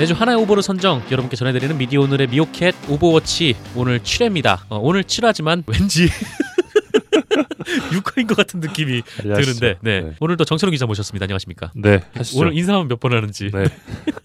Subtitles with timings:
[0.00, 4.60] 매주 하나의 오보를 선정 여러분께 전해드리는 미디어 오늘의 미오캣 오보워치 오늘 7회입니다.
[4.70, 6.08] 어, 오늘 7화지만 왠지
[7.92, 10.00] 6화인 것 같은 느낌이 드는데 네.
[10.00, 10.12] 네.
[10.18, 11.24] 오늘도 정철운 기자 모셨습니다.
[11.24, 11.72] 안녕하십니까?
[11.74, 12.40] 네, 하시죠.
[12.40, 13.64] 오늘 인사하면 몇번 하는지 네,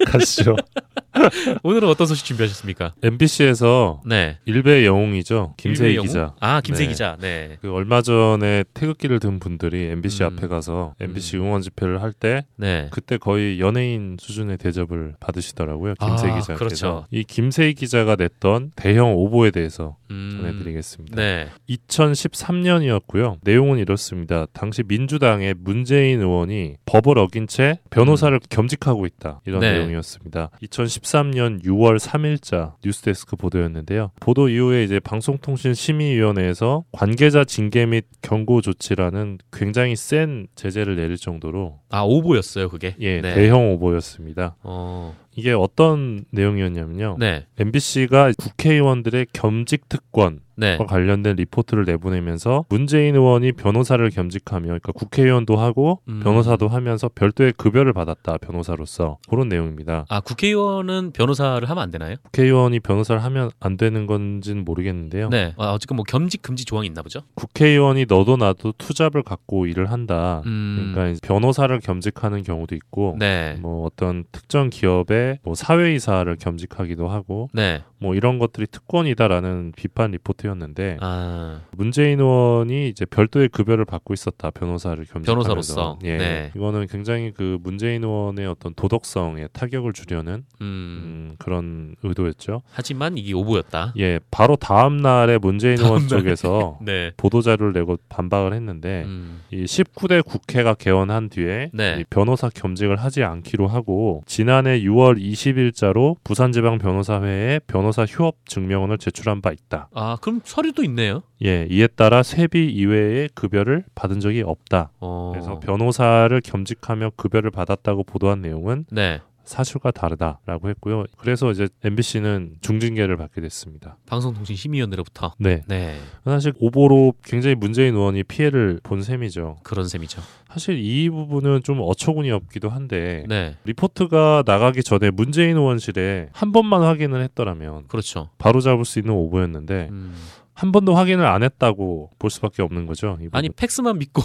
[0.05, 0.55] 가시죠.
[1.63, 2.93] 오늘은 어떤 소식 준비하셨습니까?
[3.03, 4.37] MBC에서 네.
[4.45, 5.53] 일베 영웅이죠.
[5.57, 6.07] 김세의 영웅?
[6.07, 6.33] 기자.
[6.39, 6.91] 아 김세의 네.
[6.91, 7.17] 기자.
[7.19, 7.57] 네.
[7.61, 10.27] 그 얼마 전에 태극기를 든 분들이 MBC 음.
[10.27, 11.43] 앞에 가서 MBC 음.
[11.43, 12.87] 응원 집회를 할때 네.
[12.91, 15.95] 그때 거의 연예인 수준의 대접을 받으시더라고요.
[15.99, 16.55] 아, 김세의 기자께서.
[16.55, 17.05] 그렇죠.
[17.11, 21.15] 이 김세의 기자가 냈던 대형 오보에 대해서 음, 전해드리겠습니다.
[21.15, 21.47] 네.
[21.69, 23.37] 2013년이었고요.
[23.41, 24.45] 내용은 이렇습니다.
[24.53, 29.41] 당시 민주당의 문재인 의원이 법을 어긴 채 변호사를 겸직하고 있다.
[29.45, 29.61] 이런 음.
[29.61, 29.73] 네.
[29.73, 30.51] 내용이었습니다.
[30.61, 34.11] 2013년 6월 3일자 뉴스데스크 보도였는데요.
[34.19, 42.01] 보도 이후에 이제 방송통신심의위원회에서 관계자 징계 및 경고 조치라는 굉장히 센 제재를 내릴 정도로 아
[42.01, 42.95] 오보였어요 그게.
[42.99, 43.33] 예, 네.
[43.33, 44.55] 대형 오보였습니다.
[44.63, 45.15] 어.
[45.35, 47.17] 이게 어떤 내용이었냐면요.
[47.19, 47.45] 네.
[47.59, 50.77] MBC가 국회의원들의 겸직 특권 네.
[50.77, 56.21] 과 관련된 리포트를 내보내면서 문재인 의원이 변호사를 겸직하며 그러니까 국회의원도 하고 음.
[56.23, 60.05] 변호사도 하면서 별도의 급여를 받았다 변호사로서 그런 내용입니다.
[60.09, 62.15] 아 국회의원은 변호사를 하면 안 되나요?
[62.23, 65.29] 국회의원이 변호사를 하면 안 되는 건지는 모르겠는데요.
[65.29, 65.53] 네.
[65.57, 67.21] 아, 어쨌든 뭐 겸직 금지 조항이 있나 보죠.
[67.35, 70.41] 국회의원이 너도 나도 투잡을 갖고 일을 한다.
[70.45, 70.91] 음.
[70.93, 73.57] 그러니까 변호사를 겸직하는 경우도 있고 네.
[73.59, 77.81] 뭐 어떤 특정 기업의 뭐 사회이사를 겸직하기도 하고 네.
[77.97, 81.61] 뭐 이런 것들이 특권이다라는 비판 리포트였는데 아.
[81.71, 85.99] 문재인 의원이 이제 별도의 급여를 받고 있었다 변호사를 겸직하면서 변호사로서.
[86.03, 86.51] 예 네.
[86.55, 90.65] 이거는 굉장히 그 문재인 의원의 어떤 도덕성에 타격을 주려는 음.
[90.65, 92.61] 음, 그런 의도였죠.
[92.71, 93.93] 하지만 이게 오보였다.
[93.97, 96.05] 예 바로 다음 날에 문재인 의원.
[96.07, 97.11] 쪽에서 네.
[97.17, 99.41] 보도 자료를 내고 반박을 했는데 음.
[99.51, 101.97] 이 19대 국회가 개원한 뒤에 네.
[101.99, 109.41] 이 변호사 겸직을 하지 않기로 하고 지난해 6월 20일자로 부산지방 변호사회에 변호사 휴업 증명원을 제출한
[109.41, 109.89] 바 있다.
[109.93, 111.23] 아 그럼 서류도 있네요.
[111.43, 114.91] 예, 이에 따라 세비 이외의 급여를 받은 적이 없다.
[114.99, 115.31] 어.
[115.33, 119.21] 그래서 변호사를 겸직하며 급여를 받았다고 보도한 내용은 네.
[119.45, 121.05] 사실과 다르다라고 했고요.
[121.17, 123.97] 그래서 이제 MBC는 중징계를 받게 됐습니다.
[124.07, 125.33] 방송통신심의위원회로부터.
[125.39, 125.63] 네.
[125.67, 125.95] 네.
[126.25, 129.57] 사실 오보로 굉장히 문재인 의원이 피해를 본 셈이죠.
[129.63, 130.21] 그런 셈이죠.
[130.49, 133.55] 사실 이 부분은 좀 어처구니 없기도 한데 네.
[133.65, 138.29] 리포트가 나가기 전에 문재인 의원실에 한 번만 확인을 했더라면 그렇죠.
[138.37, 140.13] 바로 잡을 수 있는 오보였는데 음.
[140.55, 143.17] 한 번도 확인을 안 했다고 볼 수밖에 없는 거죠.
[143.21, 143.55] 이 아니 부분.
[143.57, 144.23] 팩스만 믿고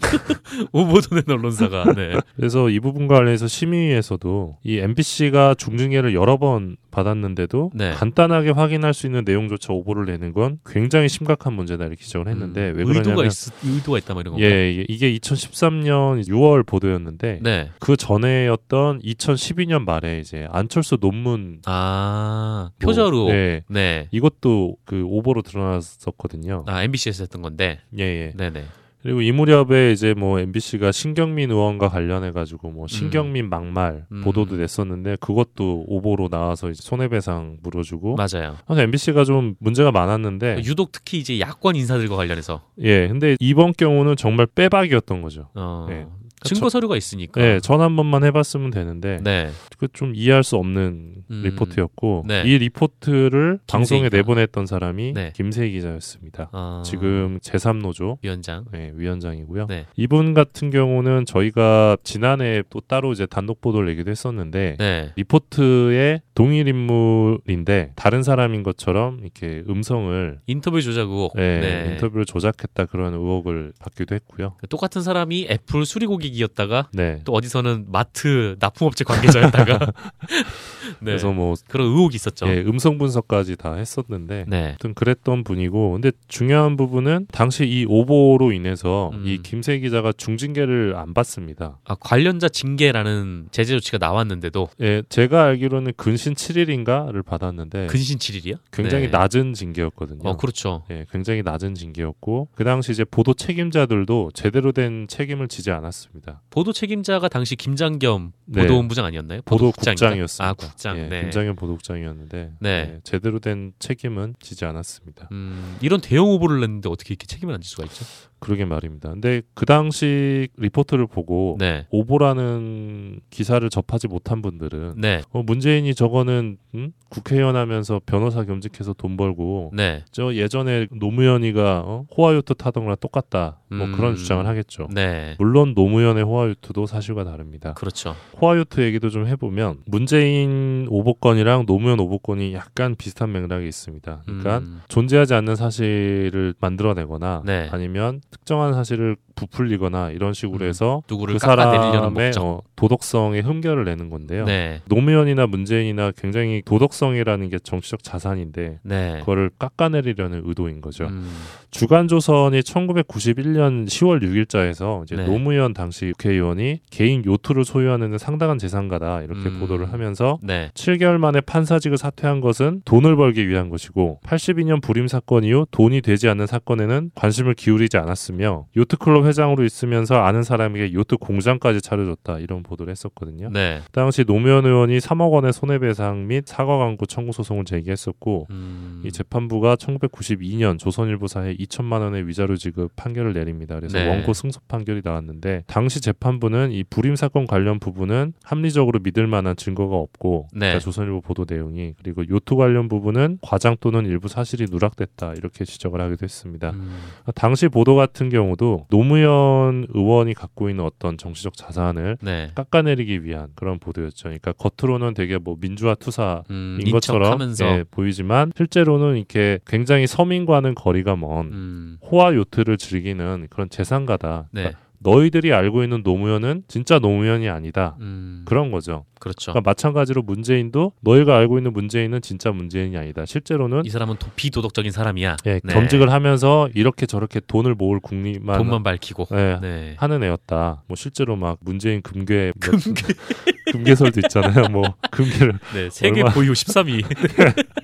[0.72, 1.94] 오보도 낸 언론사가.
[1.94, 2.12] 네.
[2.36, 7.92] 그래서 이 부분과 관련해서 심의위에서도 이 MBC가 중징계를 여러 번 받았는데도 네.
[7.92, 12.76] 간단하게 확인할 수 있는 내용조차 오보를 내는 건 굉장히 심각한 문제다 이렇게 지적을 했는데 음.
[12.76, 13.32] 왜 의도가 그러냐면 있,
[13.64, 14.50] 의도가 있다 뭐 이런 건가요?
[14.50, 17.70] 예, 이게- 이게 2013년 6월 보도였는데 네.
[17.78, 23.28] 그 전에였던 2012년 말에 이제 안철수 논문 아 뭐, 표저로.
[23.28, 23.62] 네.
[23.68, 24.08] 네.
[24.10, 25.61] 이것도 그 오보로 드러났
[26.06, 26.64] 었거든요.
[26.66, 27.80] 아 MBC에서 했던 건데.
[27.98, 28.32] 예, 예.
[28.36, 28.64] 네네.
[29.02, 34.22] 그리고 이 무렵에 이제 뭐 MBC가 신경민 의원과 관련해 가지고 뭐 신경민 막말 음.
[34.22, 38.56] 보도도 냈었는데 그것도 오보로 나와서 이제 손해배상 물어주고 맞아요.
[38.68, 44.14] 사실 MBC가 좀 문제가 많았는데 유독 특히 이제 야권 인사들과 관련해서 예 근데 이번 경우는
[44.14, 45.48] 정말 빼박이었던 거죠.
[45.54, 46.06] 어, 네.
[46.44, 47.40] 증거 서류가 있으니까.
[47.42, 49.50] 예, 전한 번만 해봤으면 되는데 네.
[49.78, 51.42] 그좀 이해할 수 없는 음.
[51.44, 52.42] 리포트였고 네.
[52.46, 54.16] 이 리포트를 방송에 기자.
[54.16, 55.32] 내보냈던 사람이 네.
[55.34, 56.50] 김세희 기자였습니다.
[56.52, 58.64] 어, 지금 제3노조 위원장.
[58.72, 59.66] 네, 위원장이고요.
[59.66, 59.86] 네.
[59.96, 65.12] 이분 같은 경우는 저희가 지난해 또 따로 이제 단독 보도를 내기도 했었는데 네.
[65.16, 71.32] 리포트의 동일 인물인데 다른 사람인 것처럼 이렇게 음성을 인터뷰 조작 의혹.
[71.36, 71.92] 네, 네.
[71.92, 74.56] 인터뷰를 조작했다 그런 의혹을 받기도 했고요.
[74.68, 77.20] 똑같은 사람이 애플 수리고객 이었다가 네.
[77.24, 79.78] 또 어디서는 마트 납품업체 관계자였다가
[81.00, 81.04] 네.
[81.04, 82.46] 그래서 뭐 그런 의혹이 있었죠.
[82.48, 84.68] 예, 음성 분석까지 다 했었는데 네.
[84.68, 89.22] 아무튼 그랬던 분이고 근데 중요한 부분은 당시 이 오보로 인해서 음.
[89.26, 91.78] 이 김세 기자가 중징계를 안 받습니다.
[91.84, 98.58] 아, 관련자 징계라는 제재 조치가 나왔는데도 예, 제가 알기로는 근신 7일인가를 받았는데 근신 7일이야?
[98.70, 99.10] 굉장히 네.
[99.10, 100.28] 낮은 징계였거든요.
[100.28, 100.84] 어, 그렇죠.
[100.90, 106.21] 예, 굉장히 낮은 징계였고 그 당시 이제 보도 책임자들도 제대로 된 책임을 지지 않았습니다.
[106.50, 108.62] 보도 책임자가 당시 김장겸 네.
[108.62, 109.42] 보도본부장 아니었나요?
[109.44, 110.48] 보도국장이었습니다.
[110.48, 110.98] 아, 국장.
[110.98, 111.20] 예, 네.
[111.22, 112.68] 김장겸 보도국장이었는데 네.
[112.96, 115.28] 예, 제대로 된 책임은 지지 않았습니다.
[115.32, 118.04] 음, 이런 대형 오보를 냈는데 어떻게 이렇게 책임을 안 질 수가 있죠?
[118.42, 119.10] 그러게 말입니다.
[119.10, 121.86] 근데 그 당시 리포트를 보고 네.
[121.90, 125.22] 오보라는 기사를 접하지 못한 분들은 네.
[125.30, 126.92] 어, 문재인이 저거는 음?
[127.08, 130.04] 국회의원 하면서 변호사 겸직해서 돈 벌고 네.
[130.10, 132.06] 저 예전에 노무현이가 어?
[132.16, 133.92] 호화요트 타던 거랑 똑같다 뭐 음.
[133.92, 134.88] 그런 주장을 하겠죠.
[134.92, 135.36] 네.
[135.38, 137.74] 물론 노무현의 호화요트도 사실과 다릅니다.
[137.74, 138.16] 그렇죠.
[138.40, 144.22] 호화요트 얘기도 좀 해보면 문재인 오보건이랑 노무현 오보건이 약간 비슷한 맥락이 있습니다.
[144.24, 144.80] 그러니까 음.
[144.88, 147.68] 존재하지 않는 사실을 만들어내거나 네.
[147.70, 150.68] 아니면 특정한 사실을 부풀리거나 이런 식으로 음.
[150.68, 152.32] 해서 누구를 그 사람의.
[152.38, 154.44] 어, 도덕성에 흠결을 내는 건데요.
[154.44, 154.80] 네.
[154.86, 159.18] 노무현이나 문재인이나 굉장히 도덕성이라는 게 정치적 자산인데 네.
[159.20, 161.04] 그거를 깎아내리려는 의도인 거죠.
[161.04, 161.30] 음.
[161.70, 165.24] 주간조선이 1991년 10월 6일자에서 이제 네.
[165.24, 169.60] 노무현 당시 국회의원이 개인 요트를 소유하는 데 상당한 재산가다 이렇게 음.
[169.60, 170.70] 보도를 하면서 네.
[170.74, 176.28] 7개월 만에 판사직을 사퇴한 것은 돈을 벌기 위한 것이고 82년 불임 사건 이후 돈이 되지
[176.28, 182.90] 않는 사건에는 관심을 기울이지 않았으며 요트클럽 회장으로 있으면서 아는 사람에게 요트 공장까지 차려줬다 이런 보도를
[182.90, 183.50] 했었거든요.
[183.50, 183.80] 네.
[183.84, 189.02] 그 당시 노무현 의원이 3억 원의 손해배상 및 사과 광고 청구 소송을 제기했었고 음.
[189.04, 193.74] 이 재판부가 1992년 조선일보사에 2천만 원의 위자료 지급 판결을 내립니다.
[193.76, 194.08] 그래서 네.
[194.08, 199.96] 원고 승소 판결이 나왔는데 당시 재판부는 이 불임 사건 관련 부분은 합리적으로 믿을 만한 증거가
[199.96, 200.58] 없고 네.
[200.58, 206.00] 그러니까 조선일보 보도 내용이 그리고 요트 관련 부분은 과장 또는 일부 사실이 누락됐다 이렇게 지적을
[206.00, 206.70] 하기도 했습니다.
[206.70, 206.98] 음.
[207.34, 212.50] 당시 보도 같은 경우도 노무현 의원이 갖고 있는 어떤 정치적 자산을 네.
[212.54, 214.24] 깎아내리기 위한 그런 보도였죠.
[214.24, 216.78] 그러니까 겉으로는 되게 뭐 민주화 투사 음.
[216.80, 221.98] 인 것처럼 예, 보이지만 실제로는 이렇게 굉장히 서민과는 거리가 먼 음.
[222.02, 224.48] 호화 요트를 즐기는 그런 재산가다.
[224.52, 224.62] 네.
[224.62, 227.96] 그러니까 너희들이 알고 있는 노무현은 진짜 노무현이 아니다.
[228.00, 228.42] 음.
[228.44, 229.04] 그런 거죠.
[229.20, 229.52] 그렇죠.
[229.52, 233.24] 그러니까 마찬가지로 문재인도 너희가 알고 있는 문재인은 진짜 문재인이 아니다.
[233.24, 235.36] 실제로는 이 사람은 도, 비도덕적인 사람이야.
[235.46, 235.72] 예, 네.
[235.74, 239.28] 겸직을 하면서 이렇게 저렇게 돈을 모을 국리만 돈만 밝히고.
[239.32, 239.94] 예, 네.
[239.98, 240.82] 하는 애였다.
[240.88, 243.02] 뭐 실제로 막 문재인 금괴 금괴
[243.72, 244.68] 금괴설도 있잖아요.
[244.70, 245.88] 뭐 금괴를 네.
[245.90, 247.04] 세계 얼마- 보유 13위.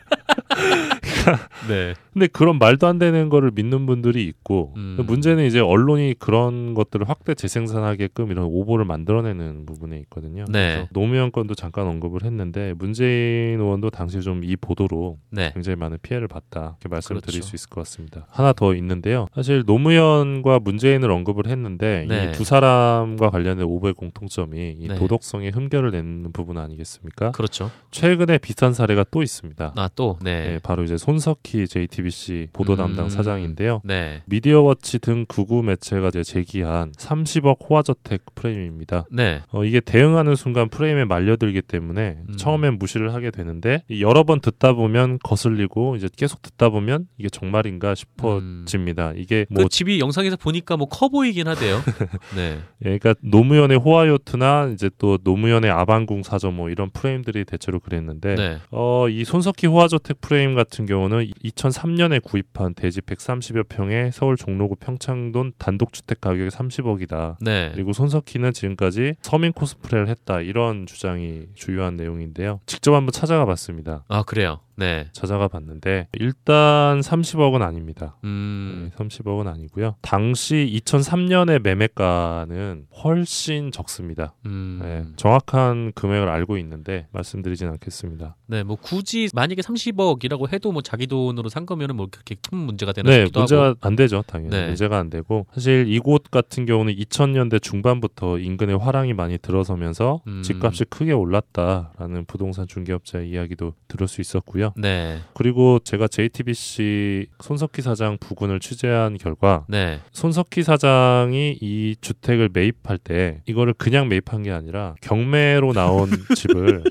[1.68, 1.94] 네.
[2.18, 4.98] 근데 그런 말도 안 되는 거를 믿는 분들이 있고 음.
[5.06, 10.44] 문제는 이제 언론이 그런 것들을 확대 재생산하게끔 이런 오보를 만들어내는 부분에 있거든요.
[10.48, 10.74] 네.
[10.74, 15.50] 그래서 노무현 건도 잠깐 언급을 했는데 문재인 의원도 당시 좀 이 보도로 네.
[15.52, 17.30] 굉장히 많은 피해를 봤다 이렇게 말씀을 그렇죠.
[17.32, 18.26] 드릴 수 있을 것 같습니다.
[18.30, 19.26] 하나 더 있는데요.
[19.34, 22.30] 사실 노무현과 문재인을 언급을 했는데 네.
[22.30, 24.94] 이두 사람과 관련된 오보의 공통점이 이 네.
[24.94, 27.32] 도덕성에 흠결을 내는 부분 아니겠습니까?
[27.32, 27.70] 그렇죠.
[27.90, 29.74] 최근에 비슷한 사례가 또 있습니다.
[29.76, 30.18] 아, 또.
[30.22, 30.48] 네.
[30.48, 31.66] 네, 바로 이제 손석희
[32.08, 33.10] JTBC 보도 담당 음.
[33.10, 33.80] 사장인데요.
[33.84, 34.22] 네.
[34.26, 39.04] 미디어워치 등 구구 매체가 제기한 30억 호화저택 프레임입니다.
[39.10, 39.42] 네.
[39.52, 42.36] 어, 이게 대응하는 순간 프레임에 말려들기 때문에 음.
[42.36, 47.28] 처음엔 무시를 하게 되는데 이 여러 번 듣다 보면 거슬리고 이제 계속 듣다 보면 이게
[47.28, 49.12] 정말인가 싶어집니다.
[49.16, 51.80] 이게 뭐 그 집이 영상에서 보니까 뭐 커 보이긴 하대요.
[52.34, 52.58] 네.
[52.84, 58.58] 예, 그러니까 노무현의 호화요트나 이제 또 노무현의 아방궁 사저 뭐 이런 프레임들이 대체로 그랬는데 네.
[58.70, 64.76] 어, 이 손석희 호화저택 프레임 같은 경우는 2003년 에 구입한 대지 130여 평의 서울 종로구
[64.76, 67.36] 평창동 단독주택 가격이 30억이다.
[67.40, 67.70] 네.
[67.74, 70.40] 그리고 손석희는 지금까지 서민 코스프레를 했다.
[70.40, 72.60] 이런 주장이 주요한 내용인데요.
[72.66, 74.04] 직접 한번 찾아가 봤습니다.
[74.08, 74.60] 아, 그래요.
[74.78, 75.08] 네.
[75.12, 78.16] 찾아가 봤는데 일단 30억은 아닙니다.
[78.22, 78.90] 음.
[78.96, 79.96] 네, 30억은 아니고요.
[80.02, 84.34] 당시 2003년의 매매가는 훨씬 적습니다.
[84.46, 84.78] 음.
[84.80, 88.36] 네, 정확한 금액을 알고 있는데 말씀드리진 않겠습니다.
[88.46, 92.92] 네, 뭐 굳이 만약에 30억이라고 해도 뭐 자기 돈으로 산 거면은 뭐 그렇게 큰 문제가
[92.92, 93.78] 되나 네, 싶기도 문제가 하고.
[93.80, 94.50] 안 되죠, 당연히.
[94.50, 94.66] 네.
[94.68, 100.42] 문제가 안 되고 사실 이곳 같은 경우는 2000년대 중반부터 인근에 화랑이 많이 들어서면서 음.
[100.42, 104.67] 집값이 크게 올랐다라는 부동산 중개업자의 이야기도 들을 수 있었고요.
[104.76, 105.20] 네.
[105.34, 110.00] 그리고 제가 JTBC 손석희 사장 부근을 취재한 결과 네.
[110.12, 116.84] 손석희 사장이 이 주택을 매입할 때 이거를 그냥 매입한 게 아니라 경매로 나온 집을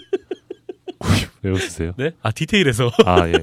[1.00, 1.94] 구입 왜 웃으세요?
[1.98, 2.12] 네?
[2.22, 2.92] 아, 디테일에서.
[3.06, 3.34] 아 예.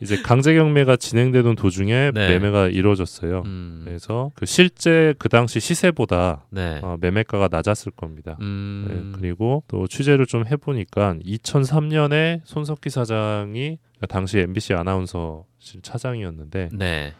[0.00, 2.28] 이제 강제 경매가 진행되던 도중에 네.
[2.28, 3.42] 매매가 이루어졌어요.
[3.46, 3.82] 음.
[3.84, 6.80] 그래서 그 실제 그 당시 시세보다 네.
[6.82, 8.36] 어, 매매가가 낮았을 겁니다.
[8.40, 8.86] 음.
[8.88, 13.78] 네, 그리고 또 취재를 좀 해보니까 2003년에 손석희 사장이
[14.08, 17.14] 당시 MBC 아나운서실 차장이었는데 네.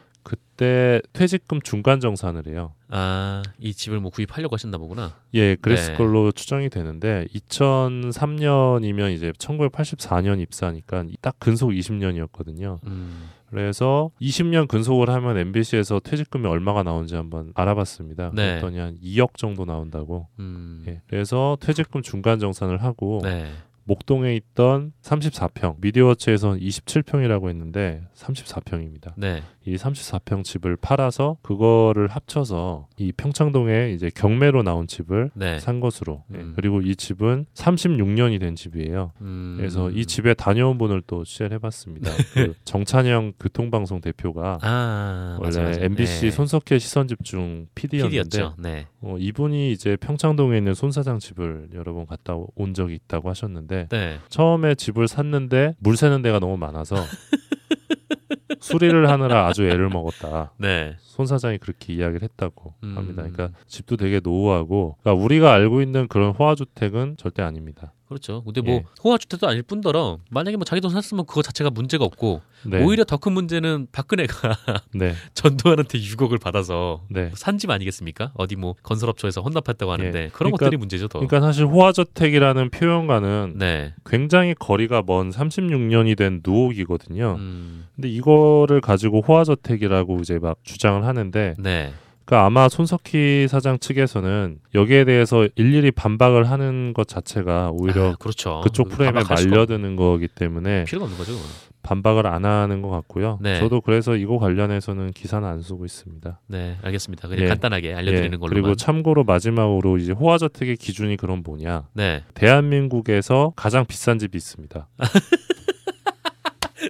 [0.58, 2.72] 그때 퇴직금 중간 정산을 해요.
[2.88, 5.14] 아, 이 집을 뭐 구입하려고 하셨나 보구나.
[5.34, 5.96] 예, 그랬을 네.
[5.96, 12.80] 걸로 추정이 되는데 2003년이면 이제 1984년 입사니까 딱 근속 20년이었거든요.
[12.86, 13.30] 음.
[13.50, 18.32] 그래서 20년 근속을 하면 MBC에서 퇴직금이 얼마가 나오는지 한번 알아봤습니다.
[18.34, 18.58] 네.
[18.58, 20.26] 그랬더니 한 2억 정도 나온다고.
[20.40, 20.84] 음.
[20.88, 23.46] 예, 그래서 퇴직금 중간 정산을 하고 네.
[23.88, 29.14] 목동에 있던 34평, 미디어워치에서는 27평이라고 했는데 34평입니다.
[29.16, 29.42] 네.
[29.64, 35.58] 이 34평 집을 팔아서 그거를 합쳐서 이 평창동에 이제 경매로 나온 집을 네.
[35.58, 36.24] 산 것으로.
[36.34, 36.52] 예, 음.
[36.54, 39.12] 그리고 이 집은 36년이 된 집이에요.
[39.22, 39.54] 음.
[39.58, 42.10] 그래서 이 집에 다녀온 분을 또 취재를 해봤습니다.
[42.34, 45.80] 그 정찬영 교통방송 대표가 아, 원래 맞아, 맞아.
[45.82, 46.30] MBC 네.
[46.30, 48.50] 손석희 시선집중 PD였는데.
[48.58, 48.86] 네.
[49.00, 53.77] 어, 이분이 이제 평창동에 있는 손 사장 집을 여러 번 갔다 온 적이 있다고 하셨는데
[53.90, 54.18] 네.
[54.28, 56.96] 처음에 집을 샀는데 물 새는 데가 너무 많아서
[58.60, 60.52] 수리를 하느라 아주 애를 먹었다.
[60.58, 60.96] 네.
[60.98, 62.96] 손 사장이 그렇게 이야기를 했다고 음.
[62.96, 63.22] 합니다.
[63.22, 67.92] 그러니까 집도 되게 노후하고 그러니까 우리가 알고 있는 그런 호화 주택은 절대 아닙니다.
[68.08, 68.42] 그렇죠.
[68.42, 68.84] 근데 뭐 예.
[69.04, 72.82] 호화 주택도 아닐 뿐더러 만약에 뭐 자기 돈 샀으면 그거 자체가 문제가 없고 네.
[72.82, 74.56] 오히려 더 큰 문제는 박근혜가
[74.94, 75.12] 네.
[75.34, 77.30] 전두환한테 6억을 받아서 네.
[77.34, 78.32] 산집 아니겠습니까?
[78.34, 80.28] 어디 뭐 건설업소에서 혼납했다고 하는데 예.
[80.28, 81.08] 그런 그러니까- 것들이 문제죠.
[81.08, 81.18] 더.
[81.18, 83.92] 그러니까 사실 호화저택이라는 표현과는 네.
[84.06, 87.36] 굉장히 거리가 먼 36년이 된 누옥이거든요.
[87.38, 91.92] 음, 근데 이거를 가지고 호화저택이라고 이제 막 주장을 하는데 네.
[92.28, 98.60] 그러니까 아마 손석희 사장 측에서는 여기에 대해서 일일이 반박을 하는 것 자체가 오히려 아, 그렇죠.
[98.62, 101.32] 그쪽 프레임에 반박할 수가 말려드는 거기 때문에 필요가 없는 거죠.
[101.32, 101.46] 그건.
[101.82, 103.38] 반박을 안 하는 것 같고요.
[103.40, 103.58] 네.
[103.60, 106.40] 저도 그래서 이거 관련해서는 기사는 안 쓰고 있습니다.
[106.48, 107.28] 네, 알겠습니다.
[107.28, 107.48] 그냥 예.
[107.48, 108.50] 간단하게 알려드리는 예, 걸로.
[108.50, 111.88] 그리고 참고로 마지막으로 이제 호화저택의 기준이 그럼 뭐냐?
[111.94, 112.24] 네.
[112.34, 114.86] 대한민국에서 가장 비싼 집이 있습니다.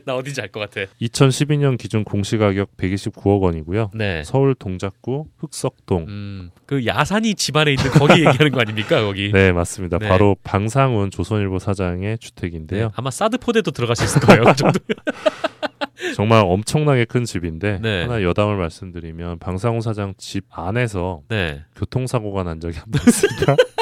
[0.09, 0.91] 나 어딘지 알 것 같아.
[1.03, 3.91] 2012년 기준 공시가격 129억 원이고요.
[3.95, 4.23] 네.
[4.25, 6.07] 서울 동작구 흑석동.
[6.09, 9.03] 음, 그 야산이 집안에 있는 거기 얘기하는 거 아닙니까?
[9.03, 9.31] 거기.
[9.31, 9.99] 네, 맞습니다.
[9.99, 10.09] 네.
[10.09, 12.87] 바로 방상훈 조선일보 사장의 주택인데요.
[12.87, 14.45] 네, 아마 사드 포대도 들어갈 수 있을 거예요.
[14.45, 14.81] 그 정도.
[16.17, 18.03] 정말 엄청나게 큰 집인데 네.
[18.03, 21.62] 하나 여담을 말씀드리면 방상훈 사장 집 안에서 네.
[21.77, 23.57] 교통사고가 난 적이 한 번 있습니다.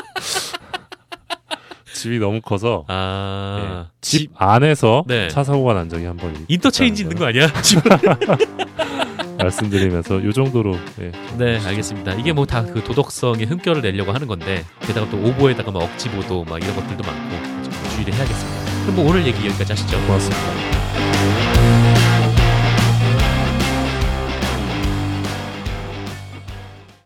[2.01, 5.29] 집이 너무 커서 아, 예, 집 안에서 네.
[5.29, 7.47] 차 사고가 난 적이 한번 인터체인지 있는 거 아니야?
[9.39, 12.15] 말씀드리면서 이 정도로 예, 네, 알겠습니다.
[12.15, 16.45] 이게 뭐 다 그 도덕성의 흠결을 내려고 하는 건데 게다가 또 오보에다가 막 억지 보도
[16.45, 18.83] 막 이런 것들도 많고 좀 주의를 해야겠습니다.
[18.83, 19.99] 그럼 뭐 오늘 얘기 여기까지 하시죠.
[20.07, 21.46] 고맙습니다.